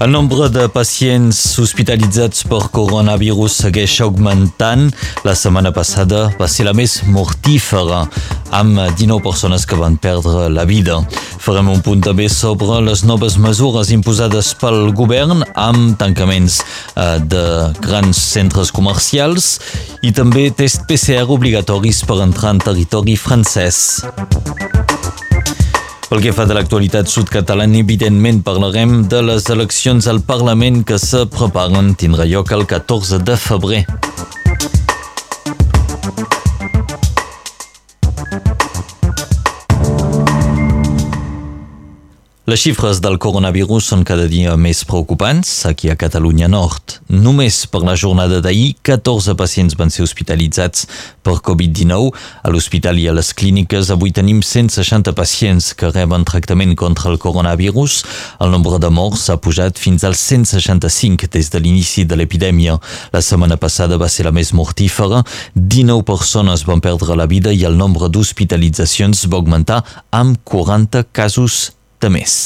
[0.00, 4.88] El nombre de pacients hospitalitzats per coronavirus segueix augmentant.
[5.22, 8.02] La setmana passada va ser la més mortífera,
[8.50, 10.98] amb 19 persones que van perdre la vida.
[11.44, 17.44] Farem un punt també sobre les noves mesures imposades pel govern amb tancaments eh, de
[17.84, 19.60] grans centres comercials
[20.02, 24.02] i també test PCR obligatoris per entrar en territori francès.
[26.10, 31.24] Pel que fa de l'actualitat sud-catalana, evidentment parlarem de les eleccions al Parlament que se
[31.32, 31.94] preparen.
[31.98, 33.84] Tindrà lloc el 14 de febrer.
[42.54, 47.00] Les xifres del coronavirus són cada dia més preocupants aquí a Catalunya Nord.
[47.10, 50.86] Només per la jornada d'ahir, 14 pacients van ser hospitalitzats
[51.26, 52.14] per Covid-19.
[52.46, 57.18] A l'hospital i a les clíniques avui tenim 160 pacients que reben tractament contra el
[57.18, 57.98] coronavirus.
[58.38, 62.78] El nombre de morts ha pujat fins als 165 des de l'inici de l'epidèmia.
[63.10, 65.24] La setmana passada va ser la més mortífera.
[65.58, 69.82] 19 persones van perdre la vida i el nombre d'hospitalitzacions va augmentar
[70.14, 71.72] amb 40 casos
[72.04, 72.38] de més.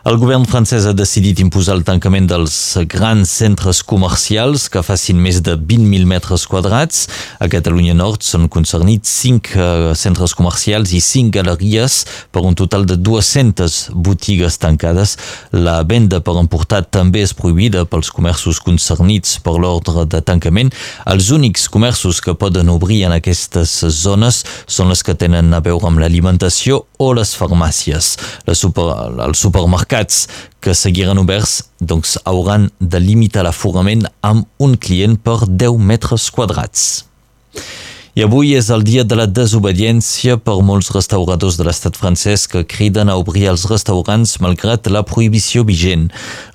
[0.00, 2.54] El govern francès ha decidit imposar el tancament dels
[2.88, 7.02] grans centres comercials que facin més de 20.000 metres quadrats.
[7.36, 11.98] A Catalunya Nord són concernits 5 uh, centres comercials i 5 galeries
[12.32, 15.18] per un total de 200 botigues tancades.
[15.52, 20.72] La venda per emportar també és prohibida pels comerços concernits per l'ordre de tancament.
[21.12, 25.92] Els únics comerços que poden obrir en aquestes zones són les que tenen a veure
[25.92, 28.14] amb l'alimentació o les farmàcies.
[28.48, 28.88] La super,
[29.28, 29.44] els
[29.90, 30.28] mercats
[30.60, 37.06] que seguiran oberts doncs, hauran de limitar l'aforament amb un client per 10 metres quadrats.
[38.14, 42.64] I avui és el dia de la desobediència per molts restauradors de l'estat francès que
[42.66, 46.10] criden a obrir els restaurants malgrat la prohibició vigent.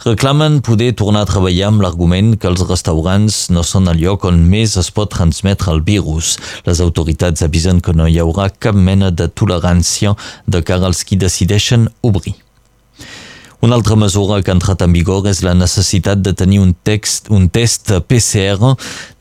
[0.05, 4.45] Reclamen poder tornar a treballar amb l'argument que els restaurants no són el lloc on
[4.47, 6.37] més es pot transmetre el virus.
[6.67, 11.19] Les autoritats avisen que no hi haurà cap mena de tolerància de cara als qui
[11.19, 12.44] decideixen obrir.
[13.65, 17.31] Una altra mesura que ha entrat en vigor és la necessitat de tenir un, text,
[17.33, 18.75] un test PCR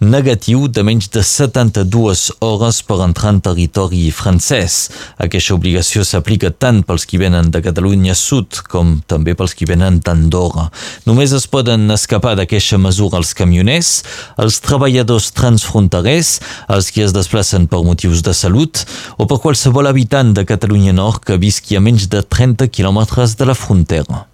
[0.05, 4.91] negatiu de menys de 72 hores per entrar en territori francès.
[5.17, 10.03] Aquesta obligació s'aplica tant pels qui venen de Catalunya Sud com també pels qui venen
[10.05, 10.67] d'Andorra.
[11.09, 13.95] Només es poden escapar d'aquesta mesura els camioners,
[14.37, 16.35] els treballadors transfronterers,
[16.69, 18.85] els qui es desplacen per motius de salut
[19.17, 23.49] o per qualsevol habitant de Catalunya Nord que visqui a menys de 30 quilòmetres de
[23.49, 24.27] la frontera.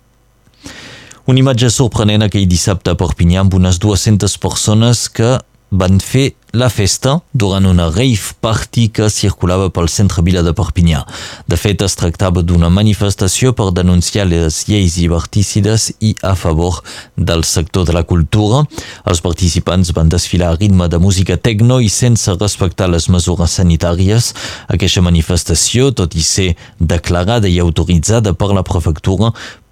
[1.31, 5.37] Una imatge sorprenent aquell dissabte a Perpinyà amb unes 200 persones que
[5.71, 11.05] van fer la festa durant una rave party que circulava pel centre vila de Perpinyà.
[11.47, 16.83] De fet, es tractava d'una manifestació per denunciar les lleis liberticides i a favor
[17.15, 18.65] del sector de la cultura.
[19.07, 24.35] Els participants van desfilar a ritme de música tecno i sense respectar les mesures sanitàries.
[24.67, 29.31] Aquesta manifestació, tot i ser declarada i autoritzada per la prefectura,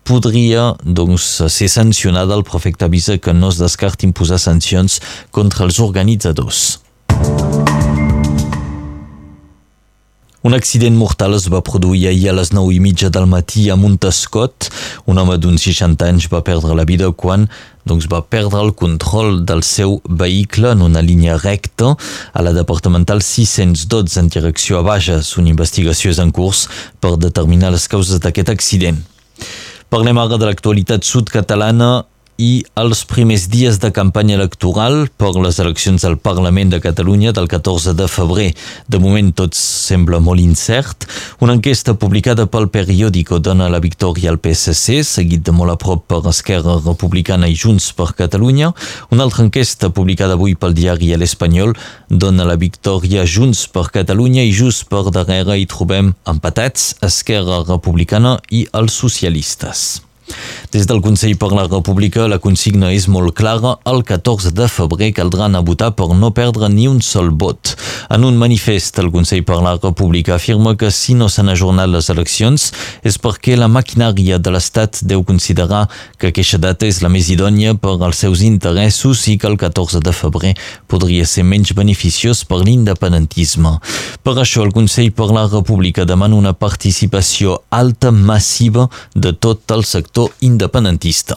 [0.09, 2.35] podria doncs, ser sancionada.
[2.35, 6.79] El prefecte avisa que no es descarta imposar sancions contra els organitzadors.
[10.49, 13.77] Un accident mortal es va produir ahir a les 9 i mitja del matí a
[13.77, 14.71] Montescot.
[15.11, 17.45] Un home d'uns 60 anys va perdre la vida quan
[17.85, 21.93] doncs, va perdre el control del seu vehicle en una línia recta
[22.33, 25.37] a la departamental 612 en direcció a Bages.
[25.37, 26.65] Una investigació és en curs
[27.01, 29.03] per determinar les causes d'aquest accident.
[29.89, 32.05] Parlem ara de l'actualitat sud-catalana
[32.39, 37.51] i els primers dies de campanya electoral per les eleccions al Parlament de Catalunya del
[37.51, 38.53] 14 de febrer.
[38.87, 41.09] De moment tot sembla molt incert.
[41.43, 46.07] Una enquesta publicada pel periòdico dona la victòria al PSC, seguit de molt a prop
[46.07, 48.71] per Esquerra Republicana i Junts per Catalunya.
[49.11, 51.75] Una altra enquesta publicada avui pel diari L'Espanyol
[52.09, 58.39] dona la victòria Junts per Catalunya i just per darrere hi trobem empatats Esquerra Republicana
[58.55, 60.08] i els socialistes.
[60.75, 63.77] Des del Consell per la República la consigna és molt clara.
[63.89, 67.75] El 14 de febrer caldrà anar a votar per no perdre ni un sol vot.
[68.09, 72.09] En un manifest, el Consell per la República afirma que si no s'han ajornat les
[72.09, 72.71] eleccions
[73.05, 75.83] és perquè la maquinària de l'Estat deu considerar
[76.17, 80.01] que aquesta data és la més idònia per als seus interessos i que el 14
[80.01, 80.55] de febrer
[80.89, 83.77] podria ser menys beneficiós per l'independentisme.
[84.25, 89.85] Per això, el Consell per la República demana una participació alta, massiva de tot el
[89.85, 91.37] sector independentista.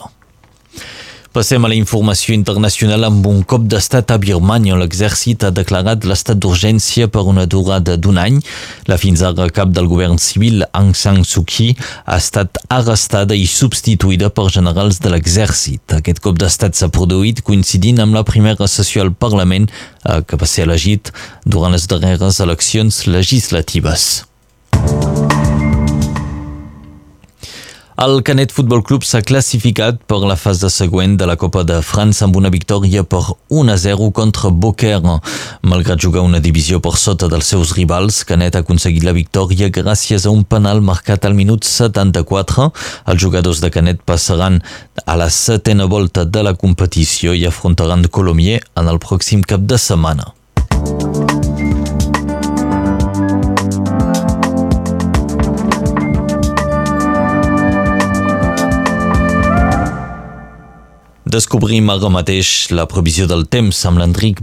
[1.32, 4.76] Passem a la informació internacional amb un cop d'estat a Birmania.
[4.76, 8.40] L'exèrcit ha declarat l'estat d'urgència per una durada d'un any.
[8.90, 11.70] La fins ara cap del govern civil, Aung San Suu Kyi,
[12.04, 15.94] ha estat arrestada i substituïda per generals de l'exèrcit.
[15.96, 20.50] Aquest cop d'estat s'ha produït coincidint amb la primera sessió al Parlament eh, que va
[20.50, 21.14] ser elegit
[21.46, 24.31] durant les darreres eleccions legislatives.
[28.00, 32.24] El Canet Futbol Club s'ha classificat per la fase següent de la Copa de França
[32.24, 33.20] amb una victòria per
[33.52, 35.18] 1-0 contra Beaucaire.
[35.68, 40.24] Malgrat jugar una divisió per sota dels seus rivals, Canet ha aconseguit la victòria gràcies
[40.24, 42.70] a un penal marcat al minut 74.
[43.12, 44.62] Els jugadors de Canet passaran
[45.04, 49.76] a la setena volta de la competició i afrontaran Colomier en el pròxim cap de
[49.76, 50.32] setmana.
[61.32, 64.42] Descobrim ara mateix la previsió del temps amb l'Enric.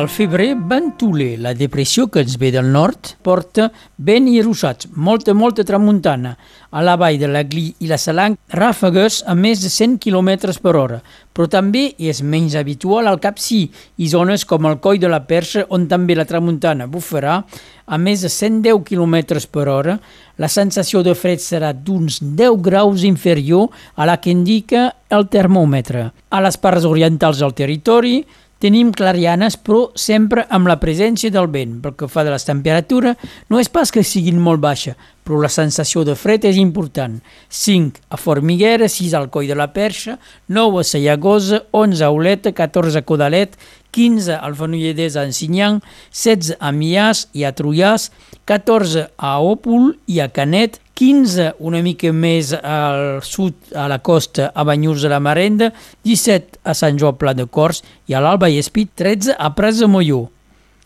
[0.00, 3.66] El febrer ventoler, la depressió que ens ve del nord, porta
[4.00, 6.30] vent i ruixats, molta, molta tramuntana.
[6.72, 10.54] A la vall de la Gli i la Salang, ràfegues a més de 100 km
[10.64, 11.02] per hora,
[11.36, 13.66] però també és menys habitual al Capcí
[14.00, 17.42] i zones com el Coll de la Perxa, on també la tramuntana bufarà
[17.84, 20.00] a més de 110 km per hora.
[20.40, 26.12] La sensació de fred serà d'uns 10 graus inferior a la que indica el termòmetre.
[26.30, 28.22] A les parts orientals del territori,
[28.60, 31.78] Tenim clarianes, però sempre amb la presència del vent.
[31.80, 33.16] Pel que fa de les temperatures,
[33.48, 34.92] no és pas que siguin molt baixa,
[35.24, 37.14] però la sensació de fred és important.
[37.48, 40.18] 5 a Formiguera, 6 al Coll de la Perxa,
[40.52, 43.56] 9 a Sallagosa, 11 a Oleta, 14 a Codalet,
[43.96, 45.80] 15 al Fenolledès a Ensinyan,
[46.12, 48.10] 16 a Mias i a Trullàs,
[48.44, 54.50] 14 a Òpol i a Canet, 15 una mica més al sud, a la costa,
[54.52, 55.70] a Banyurs de la Marenda,
[56.04, 57.80] 17 a Sant Joan Pla de Cors
[58.10, 60.28] i a l'Alba i Espit, 13 a de Molló.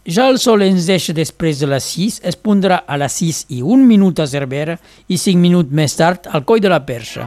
[0.06, 3.62] Ja el sol ens deixa després de les 6, es pondrà a les 6 i
[3.62, 4.78] 1 minut a Cervera
[5.08, 7.26] i 5 minuts més tard al Coll de la Perxa.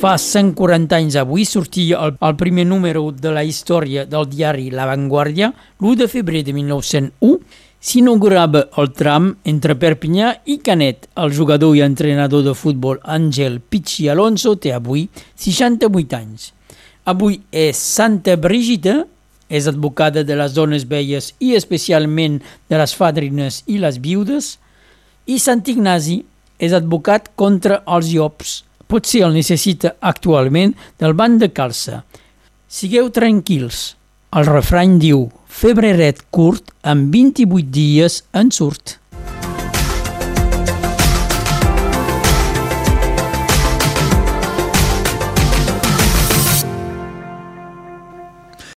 [0.00, 4.86] Fa 140 anys avui sortia el, el primer número de la història del diari La
[4.86, 7.38] Vanguardia, l'1 de febrer de 1901,
[7.84, 11.08] s'inaugurava el tram entre Perpinyà i Canet.
[11.20, 16.50] El jugador i entrenador de futbol Àngel Pichi Alonso té avui 68 anys.
[17.04, 19.02] Avui és Santa Brigida,
[19.52, 22.40] és advocada de les dones velles i especialment
[22.72, 24.54] de les fadrines i les viudes,
[25.28, 26.22] i Sant Ignasi
[26.58, 28.62] és advocat contra els llops
[28.94, 32.02] potser el necessita actualment del banc de calça.
[32.68, 33.94] Sigueu tranquils.
[34.34, 38.96] El refrany diu, febreret curt, amb 28 dies en surt.